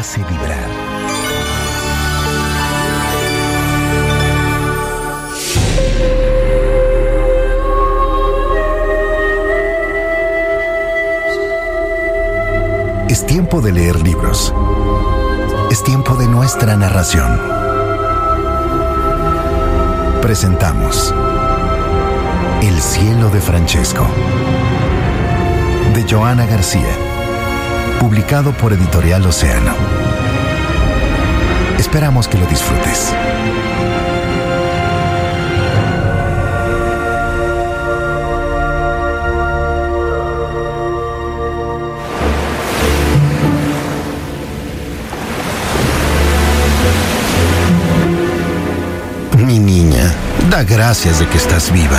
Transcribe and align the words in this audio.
Hace 0.00 0.24
vibrar. 0.24 0.70
Es 13.10 13.26
tiempo 13.26 13.60
de 13.60 13.72
leer 13.72 14.00
libros. 14.00 14.54
Es 15.70 15.84
tiempo 15.84 16.16
de 16.16 16.26
nuestra 16.28 16.76
narración. 16.76 17.38
Presentamos 20.22 21.14
El 22.62 22.80
cielo 22.80 23.28
de 23.28 23.40
Francesco, 23.42 24.06
de 25.94 26.06
Joana 26.10 26.46
García, 26.46 27.09
publicado 28.00 28.52
por 28.52 28.72
Editorial 28.72 29.26
Océano. 29.26 29.74
Esperamos 31.78 32.26
que 32.26 32.38
lo 32.38 32.46
disfrutes. 32.46 33.12
Mi 49.36 49.58
niña, 49.58 50.10
da 50.48 50.64
gracias 50.64 51.18
de 51.18 51.26
que 51.26 51.36
estás 51.36 51.70
viva. 51.70 51.98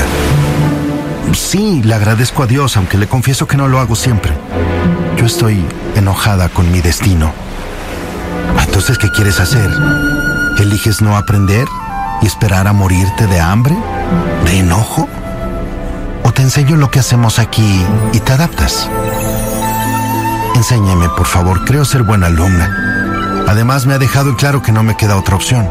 Sí, 1.34 1.84
le 1.84 1.94
agradezco 1.94 2.42
a 2.42 2.48
Dios, 2.48 2.76
aunque 2.76 2.98
le 2.98 3.08
confieso 3.08 3.46
que 3.46 3.56
no 3.56 3.68
lo 3.68 3.80
hago 3.80 3.96
siempre. 3.96 4.34
Yo 5.22 5.28
estoy 5.28 5.64
enojada 5.96 6.50
con 6.50 6.72
mi 6.72 6.82
destino. 6.82 7.32
Entonces, 8.66 8.98
¿qué 8.98 9.12
quieres 9.12 9.40
hacer? 9.40 9.70
¿Eliges 10.58 11.04
no 11.04 11.16
aprender 11.16 11.68
y 12.24 12.26
esperar 12.26 12.68
a 12.68 12.74
morirte 12.74 13.28
de 13.28 13.40
hambre? 13.40 13.78
¿De 14.46 14.58
enojo? 14.58 15.08
¿O 16.24 16.32
te 16.32 16.42
enseño 16.42 16.76
lo 16.76 16.90
que 16.90 16.98
hacemos 16.98 17.38
aquí 17.38 17.86
y 18.14 18.20
te 18.20 18.34
adaptas? 18.34 18.90
Enséñeme, 20.56 21.08
por 21.10 21.28
favor, 21.28 21.66
creo 21.66 21.86
ser 21.86 22.02
buena 22.02 22.26
alumna. 22.26 23.46
Además, 23.48 23.86
me 23.86 23.94
ha 23.94 24.00
dejado 24.00 24.36
claro 24.36 24.64
que 24.64 24.72
no 24.72 24.82
me 24.82 24.98
queda 24.98 25.18
otra 25.18 25.36
opción. 25.36 25.70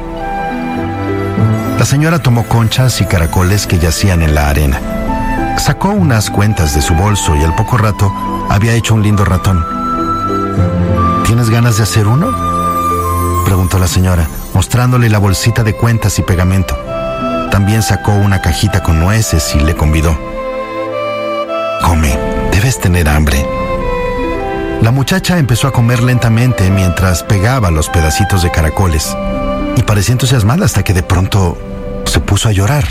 La 1.77 1.85
señora 1.85 2.21
tomó 2.21 2.45
conchas 2.45 3.01
y 3.01 3.05
caracoles 3.05 3.67
que 3.67 3.81
yacían 3.81 4.23
en 4.23 4.33
la 4.37 4.49
arena. 4.49 5.00
Sacó 5.61 5.91
unas 5.91 6.31
cuentas 6.31 6.75
de 6.75 6.81
su 6.81 6.95
bolso 6.95 7.37
y 7.37 7.45
al 7.45 7.55
poco 7.55 7.77
rato 7.77 8.11
había 8.49 8.73
hecho 8.73 8.95
un 8.95 9.03
lindo 9.03 9.27
ratón. 9.27 9.63
¿Tienes 11.27 11.51
ganas 11.51 11.77
de 11.77 11.83
hacer 11.83 12.07
uno? 12.07 12.29
Preguntó 13.45 13.79
la 13.79 13.87
señora, 13.87 14.27
mostrándole 14.55 15.11
la 15.11 15.19
bolsita 15.19 15.63
de 15.63 15.77
cuentas 15.77 16.19
y 16.19 16.23
pegamento. 16.23 16.75
También 17.51 17.83
sacó 17.83 18.13
una 18.13 18.41
cajita 18.41 18.83
con 18.83 18.99
nueces 18.99 19.55
y 19.55 19.61
le 19.61 19.77
convidó. 19.77 20.19
Come, 21.85 22.19
debes 22.51 22.81
tener 22.81 23.07
hambre. 23.09 23.47
La 24.81 24.91
muchacha 24.91 25.39
empezó 25.39 25.69
a 25.69 25.73
comer 25.73 26.03
lentamente 26.03 26.71
mientras 26.71 27.23
pegaba 27.23 27.71
los 27.71 27.91
pedacitos 27.91 28.43
de 28.43 28.51
caracoles 28.51 29.15
y 29.77 29.83
parecía 29.83 30.13
entusiasmada 30.13 30.65
hasta 30.65 30.83
que 30.83 30.95
de 30.95 31.03
pronto 31.03 31.59
se 32.07 32.19
puso 32.19 32.49
a 32.49 32.53
llorar. 32.53 32.85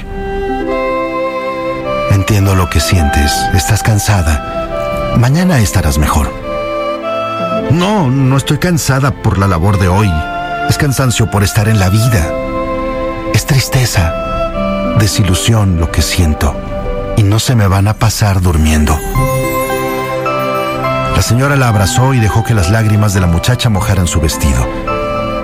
Entiendo 2.19 2.53
lo 2.53 2.69
que 2.69 2.81
sientes, 2.81 3.31
estás 3.53 3.81
cansada. 3.81 5.15
Mañana 5.17 5.59
estarás 5.59 5.97
mejor. 5.97 6.29
No, 7.71 8.11
no 8.11 8.35
estoy 8.35 8.57
cansada 8.57 9.11
por 9.11 9.37
la 9.37 9.47
labor 9.47 9.79
de 9.79 9.87
hoy. 9.87 10.11
Es 10.67 10.77
cansancio 10.77 11.31
por 11.31 11.43
estar 11.43 11.69
en 11.69 11.79
la 11.79 11.87
vida. 11.87 12.29
Es 13.33 13.45
tristeza, 13.45 14.13
desilusión 14.99 15.79
lo 15.79 15.93
que 15.93 16.01
siento. 16.01 16.53
Y 17.15 17.23
no 17.23 17.39
se 17.39 17.55
me 17.55 17.67
van 17.67 17.87
a 17.87 17.93
pasar 17.93 18.41
durmiendo. 18.41 18.99
La 21.15 21.21
señora 21.21 21.55
la 21.55 21.69
abrazó 21.69 22.13
y 22.13 22.19
dejó 22.19 22.43
que 22.43 22.53
las 22.53 22.69
lágrimas 22.69 23.13
de 23.13 23.21
la 23.21 23.27
muchacha 23.27 23.69
mojaran 23.69 24.07
su 24.07 24.19
vestido. 24.19 24.67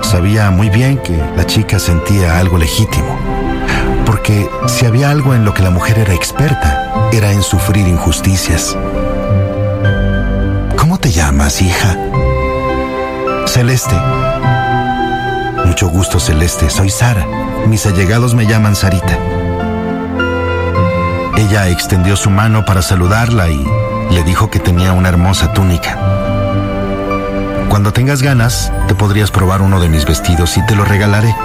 Sabía 0.02 0.52
muy 0.52 0.70
bien 0.70 0.98
que 0.98 1.18
la 1.38 1.46
chica 1.46 1.80
sentía 1.80 2.38
algo 2.38 2.58
legítimo, 2.58 3.18
porque 4.06 4.50
si 4.68 4.86
había 4.86 5.10
algo 5.10 5.34
en 5.34 5.46
lo 5.46 5.54
que 5.54 5.64
la 5.64 5.70
mujer 5.70 6.00
era 6.00 6.14
experta, 6.14 7.10
era 7.12 7.32
en 7.32 7.42
sufrir 7.42 7.88
injusticias. 7.88 8.78
¿Cómo 10.78 10.98
te 11.00 11.12
llamas, 11.12 11.62
hija? 11.62 11.98
Celeste. 13.48 13.96
Mucho 15.66 15.90
gusto, 15.90 16.20
Celeste. 16.20 16.70
Soy 16.70 16.90
Sara. 16.90 17.26
Mis 17.68 17.86
allegados 17.86 18.36
me 18.36 18.46
llaman 18.46 18.76
Sarita. 18.76 19.18
Ella 21.38 21.68
extendió 21.70 22.16
su 22.16 22.30
mano 22.30 22.66
para 22.66 22.82
saludarla 22.82 23.50
y 23.50 23.66
le 24.12 24.24
dijo 24.24 24.50
que 24.50 24.60
tenía 24.60 24.94
una 24.94 25.10
hermosa 25.10 25.54
túnica. 25.54 25.98
Cuando 27.70 27.92
tengas 27.92 28.22
ganas, 28.22 28.72
te 28.88 28.96
podrías 28.96 29.32
probar 29.32 29.62
uno 29.62 29.80
de 29.80 29.90
mis 29.90 30.06
vestidos 30.06 30.58
y 30.58 30.66
te 30.66 30.76
lo 30.76 30.86
regalaré. 30.86 31.36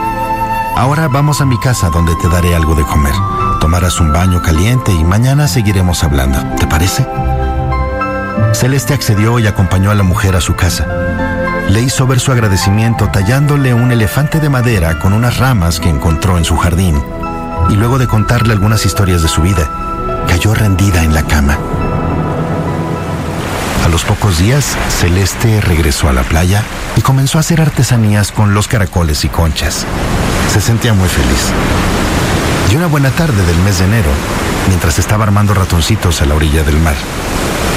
Ahora 0.80 1.08
vamos 1.08 1.42
a 1.42 1.44
mi 1.44 1.58
casa 1.58 1.90
donde 1.90 2.16
te 2.16 2.26
daré 2.30 2.54
algo 2.54 2.74
de 2.74 2.84
comer. 2.84 3.12
Tomarás 3.60 4.00
un 4.00 4.14
baño 4.14 4.40
caliente 4.40 4.90
y 4.90 5.04
mañana 5.04 5.46
seguiremos 5.46 6.02
hablando. 6.02 6.42
¿Te 6.56 6.66
parece? 6.66 7.06
Celeste 8.54 8.94
accedió 8.94 9.38
y 9.38 9.46
acompañó 9.46 9.90
a 9.90 9.94
la 9.94 10.04
mujer 10.04 10.36
a 10.36 10.40
su 10.40 10.56
casa. 10.56 10.86
Le 11.68 11.82
hizo 11.82 12.06
ver 12.06 12.18
su 12.18 12.32
agradecimiento 12.32 13.08
tallándole 13.08 13.74
un 13.74 13.92
elefante 13.92 14.40
de 14.40 14.48
madera 14.48 14.98
con 14.98 15.12
unas 15.12 15.36
ramas 15.36 15.80
que 15.80 15.90
encontró 15.90 16.38
en 16.38 16.46
su 16.46 16.56
jardín. 16.56 17.04
Y 17.68 17.74
luego 17.74 17.98
de 17.98 18.06
contarle 18.06 18.54
algunas 18.54 18.86
historias 18.86 19.20
de 19.20 19.28
su 19.28 19.42
vida, 19.42 19.68
cayó 20.28 20.54
rendida 20.54 21.04
en 21.04 21.12
la 21.12 21.24
cama. 21.24 21.58
A 23.84 23.88
los 23.90 24.02
pocos 24.04 24.38
días, 24.38 24.78
Celeste 24.88 25.60
regresó 25.60 26.08
a 26.08 26.14
la 26.14 26.22
playa 26.22 26.62
y 26.96 27.02
comenzó 27.02 27.36
a 27.36 27.42
hacer 27.42 27.60
artesanías 27.60 28.32
con 28.32 28.54
los 28.54 28.66
caracoles 28.66 29.26
y 29.26 29.28
conchas. 29.28 29.84
Se 30.52 30.60
sentía 30.60 30.92
muy 30.92 31.08
feliz. 31.08 31.52
Y 32.72 32.76
una 32.76 32.88
buena 32.88 33.10
tarde 33.10 33.40
del 33.46 33.56
mes 33.58 33.78
de 33.78 33.84
enero, 33.84 34.10
mientras 34.66 34.98
estaba 34.98 35.22
armando 35.22 35.54
ratoncitos 35.54 36.20
a 36.22 36.26
la 36.26 36.34
orilla 36.34 36.64
del 36.64 36.76
mar, 36.78 36.96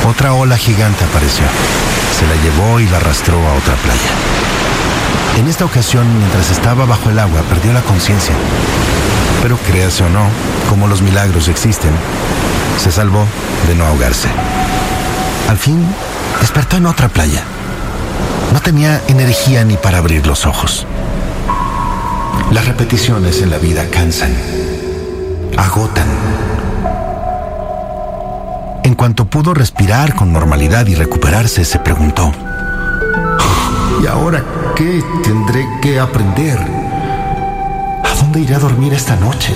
otra 0.08 0.34
ola 0.34 0.58
gigante 0.58 1.04
apareció. 1.04 1.46
Se 2.18 2.26
la 2.26 2.36
llevó 2.42 2.80
y 2.80 2.88
la 2.88 2.98
arrastró 2.98 3.38
a 3.48 3.54
otra 3.54 3.76
playa. 3.76 4.10
En 5.38 5.48
esta 5.48 5.66
ocasión, 5.66 6.18
mientras 6.18 6.50
estaba 6.50 6.86
bajo 6.86 7.12
el 7.12 7.20
agua, 7.20 7.42
perdió 7.44 7.74
la 7.74 7.82
conciencia. 7.82 8.34
Pero 9.44 9.58
créase 9.58 10.04
o 10.04 10.10
no, 10.10 10.26
como 10.68 10.88
los 10.88 11.04
milagros 11.04 11.50
existen, 11.50 11.92
se 12.80 12.92
salvó 12.92 13.28
de 13.68 13.76
no 13.76 13.86
ahogarse. 13.86 14.30
Al 15.48 15.60
fin, 15.60 15.86
despertó 16.42 16.78
en 16.78 16.88
otra 16.88 17.08
playa. 17.08 17.44
No 18.52 18.60
tenía 18.62 19.00
energía 19.08 19.64
ni 19.64 19.78
para 19.78 20.00
abrir 20.00 20.26
los 20.26 20.48
ojos. 20.48 20.88
Las 22.52 22.68
repeticiones 22.68 23.42
en 23.42 23.50
la 23.50 23.58
vida 23.58 23.86
cansan, 23.90 24.32
agotan. 25.58 26.08
En 28.84 28.96
cuanto 28.96 29.26
pudo 29.26 29.54
respirar 29.54 30.16
con 30.16 30.32
normalidad 30.32 30.86
y 30.88 30.96
recuperarse, 30.96 31.66
se 31.66 31.80
preguntó, 31.80 32.32
¿y 34.02 34.08
ahora 34.08 34.44
qué 34.76 35.04
tendré 35.24 35.66
que 35.82 36.00
aprender? 36.00 36.60
¿A 36.60 38.16
dónde 38.22 38.42
iré 38.42 38.56
a 38.56 38.60
dormir 38.60 38.94
esta 38.94 39.16
noche? 39.16 39.54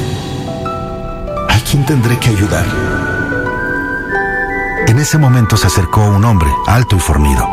¿A 1.49 1.59
quién 1.69 1.85
tendré 1.85 2.17
que 2.17 2.29
ayudar? 2.29 2.65
En 4.87 4.99
ese 4.99 5.17
momento 5.17 5.57
se 5.57 5.67
acercó 5.67 6.01
un 6.05 6.23
hombre, 6.23 6.49
alto 6.65 6.95
y 6.95 6.99
fornido. 6.99 7.47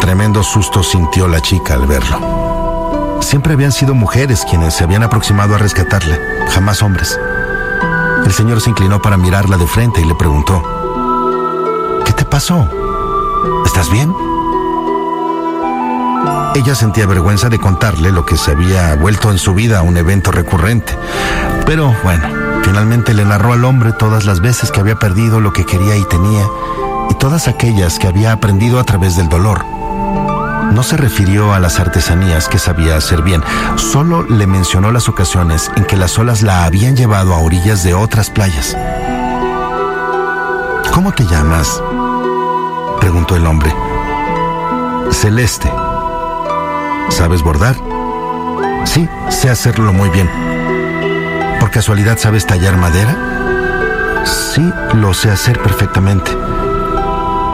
Tremendo 0.00 0.42
susto 0.42 0.82
sintió 0.82 1.28
la 1.28 1.40
chica 1.40 1.74
al 1.74 1.86
verlo. 1.86 2.43
Siempre 3.24 3.54
habían 3.54 3.72
sido 3.72 3.94
mujeres 3.94 4.44
quienes 4.48 4.74
se 4.74 4.84
habían 4.84 5.02
aproximado 5.02 5.54
a 5.54 5.58
rescatarla, 5.58 6.18
jamás 6.50 6.82
hombres. 6.82 7.18
El 8.24 8.30
señor 8.32 8.60
se 8.60 8.68
inclinó 8.68 9.00
para 9.00 9.16
mirarla 9.16 9.56
de 9.56 9.66
frente 9.66 10.02
y 10.02 10.04
le 10.04 10.14
preguntó, 10.14 10.62
¿qué 12.04 12.12
te 12.12 12.26
pasó? 12.26 12.68
¿Estás 13.64 13.90
bien? 13.90 14.12
Ella 16.54 16.74
sentía 16.74 17.06
vergüenza 17.06 17.48
de 17.48 17.58
contarle 17.58 18.12
lo 18.12 18.26
que 18.26 18.36
se 18.36 18.50
había 18.50 18.94
vuelto 18.94 19.30
en 19.30 19.38
su 19.38 19.54
vida 19.54 19.80
un 19.80 19.96
evento 19.96 20.30
recurrente. 20.30 20.96
Pero 21.64 21.96
bueno, 22.04 22.28
finalmente 22.62 23.14
le 23.14 23.24
narró 23.24 23.54
al 23.54 23.64
hombre 23.64 23.92
todas 23.92 24.26
las 24.26 24.40
veces 24.40 24.70
que 24.70 24.80
había 24.80 24.96
perdido 24.96 25.40
lo 25.40 25.52
que 25.54 25.64
quería 25.64 25.96
y 25.96 26.04
tenía, 26.04 26.46
y 27.10 27.14
todas 27.14 27.48
aquellas 27.48 27.98
que 27.98 28.06
había 28.06 28.32
aprendido 28.32 28.78
a 28.78 28.84
través 28.84 29.16
del 29.16 29.30
dolor. 29.30 29.64
No 30.74 30.82
se 30.82 30.96
refirió 30.96 31.54
a 31.54 31.60
las 31.60 31.78
artesanías 31.78 32.48
que 32.48 32.58
sabía 32.58 32.96
hacer 32.96 33.22
bien, 33.22 33.44
solo 33.76 34.24
le 34.24 34.48
mencionó 34.48 34.90
las 34.90 35.08
ocasiones 35.08 35.70
en 35.76 35.84
que 35.84 35.96
las 35.96 36.18
olas 36.18 36.42
la 36.42 36.64
habían 36.64 36.96
llevado 36.96 37.32
a 37.32 37.38
orillas 37.38 37.84
de 37.84 37.94
otras 37.94 38.28
playas. 38.28 38.76
¿Cómo 40.92 41.12
te 41.12 41.24
llamas? 41.26 41.80
preguntó 42.98 43.36
el 43.36 43.46
hombre. 43.46 43.72
Celeste. 45.12 45.70
¿Sabes 47.10 47.40
bordar? 47.42 47.76
Sí, 48.84 49.08
sé 49.28 49.50
hacerlo 49.50 49.92
muy 49.92 50.10
bien. 50.10 50.28
¿Por 51.60 51.70
casualidad 51.70 52.18
sabes 52.18 52.48
tallar 52.48 52.76
madera? 52.76 54.24
Sí, 54.24 54.72
lo 54.94 55.14
sé 55.14 55.30
hacer 55.30 55.62
perfectamente. 55.62 56.32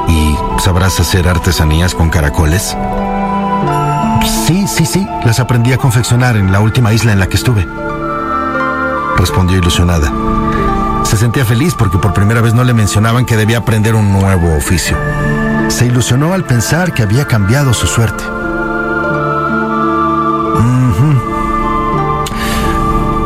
¿Y 0.08 0.38
sabrás 0.58 0.98
hacer 1.00 1.28
artesanías 1.28 1.94
con 1.94 2.08
caracoles? 2.08 2.74
Sí, 4.26 4.66
sí, 4.66 4.86
sí, 4.86 5.06
las 5.24 5.40
aprendí 5.40 5.72
a 5.72 5.78
confeccionar 5.78 6.36
en 6.36 6.52
la 6.52 6.60
última 6.60 6.92
isla 6.92 7.12
en 7.12 7.20
la 7.20 7.28
que 7.28 7.36
estuve. 7.36 7.66
Respondió 9.16 9.58
ilusionada. 9.58 10.12
Se 11.04 11.16
sentía 11.16 11.44
feliz 11.44 11.74
porque 11.74 11.98
por 11.98 12.12
primera 12.12 12.40
vez 12.40 12.54
no 12.54 12.64
le 12.64 12.74
mencionaban 12.74 13.26
que 13.26 13.36
debía 13.36 13.58
aprender 13.58 13.94
un 13.94 14.12
nuevo 14.12 14.56
oficio. 14.56 14.96
Se 15.68 15.86
ilusionó 15.86 16.34
al 16.34 16.44
pensar 16.44 16.92
que 16.92 17.02
había 17.02 17.26
cambiado 17.26 17.74
su 17.74 17.86
suerte. 17.86 18.24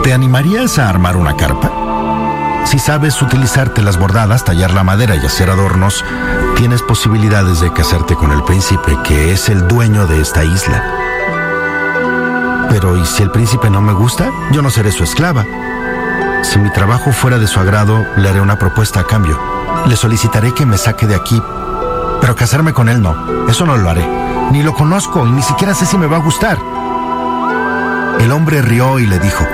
¿Te 0.03 0.13
animarías 0.13 0.79
a 0.79 0.91
armar 0.91 1.17
una 1.17 1.35
carpa? 1.35 1.71
Si 2.67 2.79
sabes 2.79 3.23
utilizarte 3.23 3.83
las 3.83 3.99
bordadas, 3.99 4.45
tallar 4.45 4.73
la 4.73 4.85
madera 4.85 5.17
y 5.17 5.25
hacer 5.25 5.49
adornos, 5.49 6.05
tienes 6.57 6.83
posibilidades 6.83 7.61
de 7.61 7.73
casarte 7.73 8.15
con 8.15 8.31
el 8.31 8.43
príncipe, 8.45 8.97
que 9.05 9.33
es 9.33 9.49
el 9.49 9.67
dueño 9.67 10.07
de 10.07 10.21
esta 10.21 10.45
isla. 10.45 10.83
Pero 12.71 12.97
¿y 12.97 13.05
si 13.07 13.23
el 13.23 13.31
príncipe 13.31 13.71
no 13.71 13.81
me 13.81 13.93
gusta? 13.93 14.31
Yo 14.53 14.63
no 14.63 14.71
seré 14.71 14.93
su 14.93 15.05
esclava. 15.05 15.45
Si 16.43 16.59
mi 16.59 16.71
trabajo 16.71 17.13
fuera 17.13 17.39
de 17.39 17.47
su 17.47 17.61
agrado, 17.61 18.05
le 18.17 18.29
haré 18.29 18.41
una 18.41 18.59
propuesta 18.59 19.01
a 19.01 19.07
cambio. 19.07 19.39
Le 19.87 19.97
solicitaré 19.97 20.53
que 20.55 20.67
me 20.67 20.79
saque 20.79 21.07
de 21.07 21.15
aquí. 21.15 21.41
Pero 22.21 22.37
casarme 22.37 22.73
con 22.73 22.89
él 22.89 23.03
no. 23.03 23.49
Eso 23.49 23.67
no 23.67 23.77
lo 23.77 23.91
haré. 23.91 24.07
Ni 24.51 24.63
lo 24.63 24.75
conozco 24.75 25.27
y 25.27 25.31
ni 25.31 25.43
siquiera 25.43 25.75
sé 25.75 25.87
si 25.87 25.99
me 25.99 26.07
va 26.07 26.17
a 26.17 26.21
gustar. 26.21 26.59
El 28.21 28.33
hombre 28.33 28.63
rió 28.63 28.99
y 28.99 29.07
le 29.07 29.19
dijo, 29.19 29.45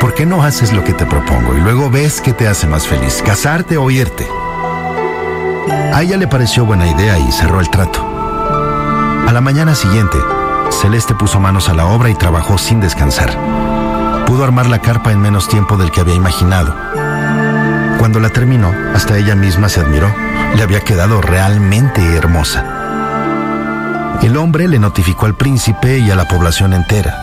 ¿por 0.00 0.14
qué 0.14 0.26
no 0.26 0.42
haces 0.42 0.72
lo 0.72 0.84
que 0.84 0.92
te 0.92 1.06
propongo 1.06 1.54
y 1.54 1.60
luego 1.60 1.90
ves 1.90 2.20
qué 2.20 2.32
te 2.32 2.46
hace 2.46 2.66
más 2.66 2.86
feliz, 2.86 3.22
casarte 3.24 3.76
o 3.76 3.90
irte? 3.90 4.28
A 5.94 6.02
ella 6.02 6.16
le 6.16 6.26
pareció 6.26 6.64
buena 6.64 6.88
idea 6.88 7.20
y 7.20 7.30
cerró 7.30 7.60
el 7.60 7.70
trato. 7.70 8.04
A 9.28 9.32
la 9.32 9.40
mañana 9.40 9.76
siguiente, 9.76 10.18
Celeste 10.82 11.14
puso 11.14 11.38
manos 11.38 11.68
a 11.68 11.72
la 11.72 11.86
obra 11.86 12.10
y 12.10 12.16
trabajó 12.16 12.58
sin 12.58 12.80
descansar. 12.80 13.30
Pudo 14.26 14.42
armar 14.42 14.66
la 14.66 14.80
carpa 14.80 15.12
en 15.12 15.20
menos 15.20 15.48
tiempo 15.48 15.76
del 15.76 15.92
que 15.92 16.00
había 16.00 16.16
imaginado. 16.16 16.74
Cuando 18.00 18.18
la 18.18 18.30
terminó, 18.30 18.74
hasta 18.92 19.16
ella 19.16 19.36
misma 19.36 19.68
se 19.68 19.82
admiró. 19.82 20.12
Le 20.56 20.64
había 20.64 20.80
quedado 20.80 21.20
realmente 21.20 22.16
hermosa. 22.16 22.64
El 24.20 24.36
hombre 24.36 24.66
le 24.66 24.80
notificó 24.80 25.26
al 25.26 25.36
príncipe 25.36 25.98
y 25.98 26.10
a 26.10 26.16
la 26.16 26.26
población 26.26 26.72
entera. 26.72 27.14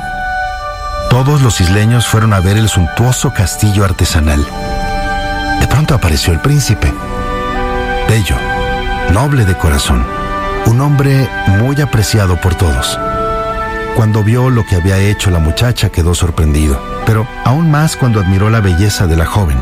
Todos 1.09 1.41
los 1.41 1.59
isleños 1.59 2.07
fueron 2.07 2.31
a 2.31 2.39
ver 2.39 2.55
el 2.55 2.69
suntuoso 2.69 3.33
castillo 3.33 3.83
artesanal. 3.83 4.47
De 5.59 5.67
pronto 5.67 5.93
apareció 5.93 6.31
el 6.31 6.39
príncipe. 6.39 6.93
Bello, 8.07 8.37
noble 9.11 9.43
de 9.43 9.55
corazón, 9.55 10.05
un 10.67 10.79
hombre 10.79 11.27
muy 11.59 11.79
apreciado 11.81 12.39
por 12.39 12.55
todos. 12.55 12.97
Cuando 13.95 14.23
vio 14.23 14.49
lo 14.49 14.65
que 14.65 14.75
había 14.75 14.97
hecho 14.97 15.29
la 15.31 15.39
muchacha 15.39 15.89
quedó 15.89 16.15
sorprendido, 16.15 16.81
pero 17.05 17.27
aún 17.43 17.69
más 17.69 17.97
cuando 17.97 18.21
admiró 18.21 18.49
la 18.49 18.61
belleza 18.61 19.07
de 19.07 19.17
la 19.17 19.25
joven. 19.25 19.57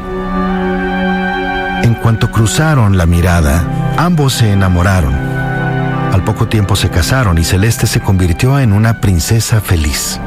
En 1.84 1.96
cuanto 1.96 2.32
cruzaron 2.32 2.96
la 2.96 3.08
mirada, 3.08 3.96
ambos 3.98 4.34
se 4.34 4.52
enamoraron. 4.52 5.16
Al 5.16 6.24
poco 6.24 6.48
tiempo 6.48 6.76
se 6.76 6.90
casaron 6.90 7.38
y 7.40 7.44
Celeste 7.44 7.88
se 7.88 8.02
convirtió 8.02 8.60
en 8.60 8.72
una 8.72 9.02
princesa 9.02 9.62
feliz. 9.62 10.20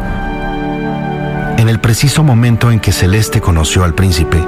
En 1.59 1.69
el 1.69 1.79
preciso 1.79 2.25
momento 2.25 2.73
en 2.73 2.81
que 2.81 2.91
Celeste 2.91 3.41
conoció 3.41 3.85
al 3.85 3.95
príncipe, 3.95 4.45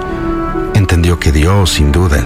entendió 0.74 1.20
que 1.20 1.30
Dios, 1.30 1.70
sin 1.70 1.92
duda, 1.92 2.24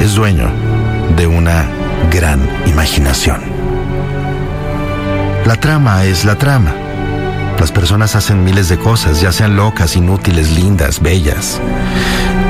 es 0.00 0.14
dueño 0.14 0.71
de 1.16 1.26
una 1.26 1.66
gran 2.10 2.40
imaginación. 2.66 3.40
La 5.46 5.56
trama 5.56 6.04
es 6.04 6.24
la 6.24 6.36
trama. 6.36 6.74
Las 7.58 7.72
personas 7.72 8.16
hacen 8.16 8.44
miles 8.44 8.68
de 8.68 8.78
cosas, 8.78 9.20
ya 9.20 9.32
sean 9.32 9.56
locas, 9.56 9.96
inútiles, 9.96 10.50
lindas, 10.52 11.00
bellas. 11.00 11.60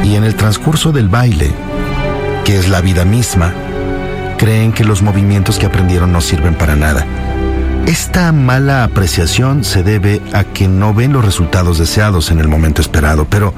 Y 0.05 0.17
en 0.17 0.25
el 0.25 0.35
transcurso 0.35 0.93
del 0.93 1.09
baile, 1.09 1.53
que 2.45 2.57
es 2.57 2.69
la 2.69 2.81
vida 2.81 3.05
misma, 3.05 3.53
creen 4.39 4.73
que 4.73 4.85
los 4.85 5.03
movimientos 5.03 5.59
que 5.59 5.67
aprendieron 5.67 6.13
no 6.13 6.21
sirven 6.21 6.55
para 6.55 6.77
nada. 6.77 7.07
Esta 7.87 8.33
mala 8.33 8.85
apreciación 8.85 9.65
se 9.65 9.83
debe 9.83 10.21
a 10.33 10.45
que 10.45 10.69
no 10.69 10.95
ven 10.95 11.13
los 11.13 11.25
resultados 11.25 11.79
deseados 11.79 12.31
en 12.31 12.39
el 12.39 12.49
momento 12.49 12.81
esperado, 12.81 13.27
pero 13.29 13.53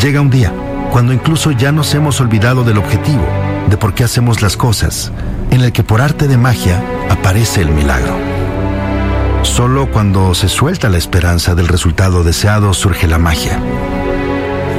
llega 0.00 0.20
un 0.20 0.30
día 0.30 0.52
cuando 0.90 1.12
incluso 1.12 1.52
ya 1.52 1.72
nos 1.72 1.94
hemos 1.94 2.20
olvidado 2.20 2.64
del 2.64 2.78
objetivo, 2.78 3.26
de 3.68 3.76
por 3.76 3.94
qué 3.94 4.04
hacemos 4.04 4.42
las 4.42 4.56
cosas, 4.56 5.12
en 5.50 5.60
el 5.60 5.72
que 5.72 5.82
por 5.82 6.00
arte 6.00 6.28
de 6.28 6.36
magia 6.36 6.82
aparece 7.10 7.60
el 7.60 7.70
milagro. 7.70 8.14
Solo 9.42 9.90
cuando 9.90 10.34
se 10.34 10.48
suelta 10.48 10.88
la 10.88 10.98
esperanza 10.98 11.54
del 11.54 11.68
resultado 11.68 12.22
deseado 12.22 12.74
surge 12.74 13.06
la 13.06 13.18
magia. 13.18 13.58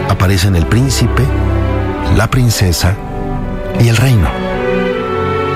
Aparecen 0.09 0.55
el 0.55 0.65
príncipe, 0.65 1.23
la 2.15 2.29
princesa 2.29 2.95
y 3.79 3.89
el 3.89 3.97
reino. 3.97 4.29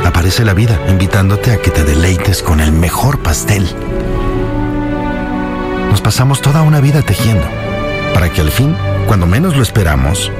Aparece 0.06 0.44
la 0.44 0.54
vida 0.54 0.80
invitándote 0.90 1.52
a 1.52 1.58
que 1.58 1.72
te 1.72 1.84
deleites 1.84 2.44
con 2.44 2.60
el 2.60 2.72
mejor 2.72 3.20
pastel. 3.20 3.68
Nos 5.90 6.02
pasamos 6.02 6.42
toda 6.42 6.62
una 6.62 6.82
vida 6.82 7.02
tejiendo, 7.02 7.46
para 8.14 8.30
que 8.32 8.42
al 8.42 8.52
fin, 8.52 8.76
cuando 9.08 9.26
menos 9.26 9.56
lo 9.56 9.64
esperamos, 9.64 10.32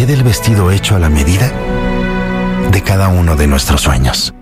quede 0.00 0.14
el 0.14 0.22
vestido 0.22 0.70
hecho 0.70 0.96
a 0.96 0.98
la 0.98 1.10
medida 1.10 1.52
de 2.72 2.82
cada 2.82 3.08
uno 3.08 3.36
de 3.36 3.46
nuestros 3.46 3.82
sueños. 3.82 4.32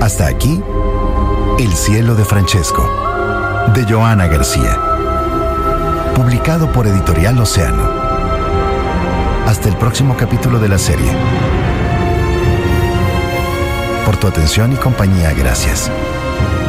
Hasta 0.00 0.26
aquí, 0.26 0.60
El 1.60 1.72
cielo 1.76 2.16
de 2.16 2.24
Francesco, 2.24 2.82
de 3.72 3.84
Joana 3.84 4.26
García. 4.26 4.76
Publicado 6.16 6.72
por 6.72 6.88
Editorial 6.88 7.38
Océano. 7.38 7.88
Hasta 9.46 9.68
el 9.68 9.76
próximo 9.76 10.16
capítulo 10.16 10.58
de 10.58 10.68
la 10.70 10.78
serie. 10.78 11.12
Por 14.04 14.16
tu 14.16 14.26
atención 14.26 14.72
y 14.72 14.76
compañía, 14.76 15.32
gracias. 15.34 15.88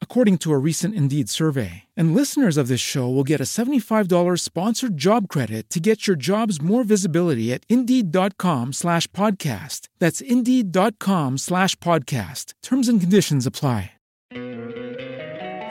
according 0.00 0.38
to 0.38 0.54
a 0.54 0.56
recent 0.56 0.94
Indeed 0.94 1.28
survey. 1.28 1.82
And 1.94 2.14
listeners 2.14 2.56
of 2.56 2.68
this 2.68 2.80
show 2.80 3.06
will 3.06 3.22
get 3.22 3.42
a 3.42 3.44
$75 3.44 4.40
sponsored 4.40 4.96
job 4.96 5.28
credit 5.28 5.68
to 5.68 5.78
get 5.78 6.06
your 6.06 6.16
jobs 6.16 6.62
more 6.62 6.82
visibility 6.82 7.52
at 7.52 7.64
Indeed.com 7.68 8.72
slash 8.72 9.06
podcast. 9.08 9.88
That's 9.98 10.22
Indeed.com 10.22 11.36
slash 11.36 11.76
podcast. 11.76 12.54
Terms 12.62 12.88
and 12.88 12.98
conditions 12.98 13.46
apply. 13.46 13.90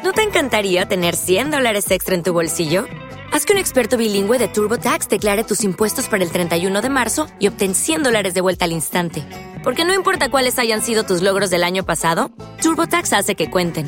¿No 0.05 0.13
te 0.13 0.21
encantaría 0.21 0.85
tener 0.85 1.15
100 1.15 1.49
dólares 1.49 1.89
extra 1.89 2.13
en 2.13 2.21
tu 2.21 2.31
bolsillo? 2.31 2.85
Haz 3.33 3.43
que 3.43 3.53
un 3.53 3.59
experto 3.59 3.97
bilingüe 3.97 4.37
de 4.37 4.47
TurboTax 4.47 5.09
declare 5.09 5.43
tus 5.43 5.63
impuestos 5.63 6.07
para 6.07 6.23
el 6.23 6.31
31 6.31 6.79
de 6.81 6.89
marzo 6.89 7.25
y 7.39 7.47
obtén 7.47 7.73
100 7.73 8.03
dólares 8.03 8.35
de 8.35 8.41
vuelta 8.41 8.65
al 8.65 8.71
instante. 8.71 9.23
Porque 9.63 9.83
no 9.83 9.95
importa 9.95 10.29
cuáles 10.29 10.59
hayan 10.59 10.83
sido 10.83 11.05
tus 11.05 11.23
logros 11.23 11.49
del 11.49 11.63
año 11.63 11.87
pasado, 11.87 12.29
TurboTax 12.61 13.13
hace 13.13 13.33
que 13.35 13.49
cuenten. 13.49 13.87